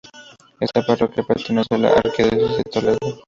[0.59, 3.19] Esta Parroquia pertenece a la archidiócesis de Toledo.